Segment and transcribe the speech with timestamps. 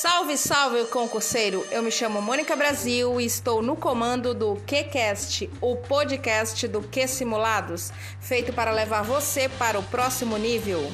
[0.00, 1.66] Salve, salve, concurseiro!
[1.72, 7.08] Eu me chamo Mônica Brasil e estou no comando do QCast, o podcast do Q
[7.08, 7.90] Simulados,
[8.20, 10.88] feito para levar você para o próximo nível.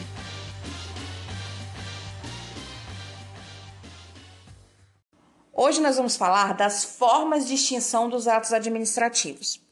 [5.53, 9.64] Hoje nós vamos falar das formas de extinção dos atos administrativos.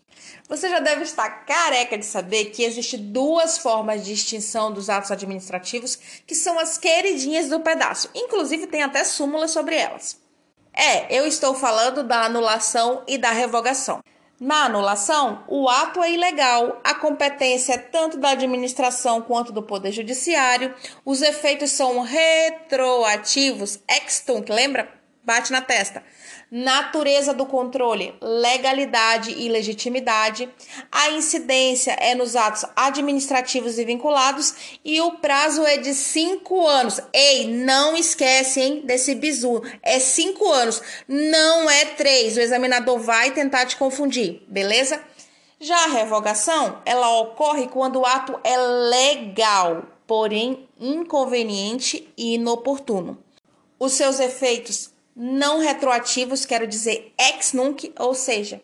[0.48, 5.10] Você já deve estar careca de saber que existe duas formas de extinção dos atos
[5.10, 5.96] administrativos
[6.26, 8.10] que são as queridinhas do pedaço.
[8.14, 10.20] Inclusive tem até súmula sobre elas.
[10.72, 14.02] É, eu estou falando da anulação e da revogação.
[14.40, 19.92] Na anulação, o ato é ilegal, a competência é tanto da administração quanto do Poder
[19.92, 25.01] Judiciário, os efeitos são retroativos, ex lembra?
[25.24, 26.02] Bate na testa
[26.52, 30.46] natureza do controle, legalidade e legitimidade.
[30.92, 37.00] A incidência é nos atos administrativos e vinculados e o prazo é de cinco anos.
[37.10, 39.62] Ei, não esquece, hein, desse bizu.
[39.82, 42.36] É cinco anos, não é três.
[42.36, 45.02] O examinador vai tentar te confundir, beleza?
[45.58, 53.16] Já a revogação, ela ocorre quando o ato é legal, porém inconveniente e inoportuno.
[53.78, 58.62] Os seus efeitos não retroativos, quero dizer ex nunc, ou seja,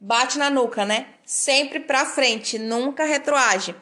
[0.00, 1.06] bate na nuca, né?
[1.24, 3.74] Sempre para frente, nunca retroage.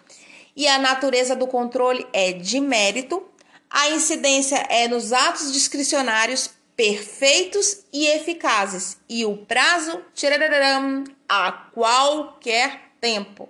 [0.57, 3.25] E a natureza do controle é de mérito.
[3.71, 8.99] A incidência é nos atos discricionários perfeitos e eficazes.
[9.09, 13.49] E o prazo, tchararam, a qualquer tempo.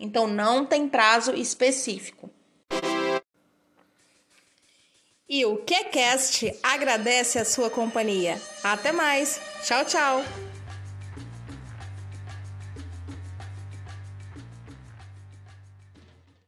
[0.00, 2.30] Então não tem prazo específico.
[5.30, 8.40] E o QCast agradece a sua companhia.
[8.64, 9.38] Até mais.
[9.62, 10.24] Tchau, tchau.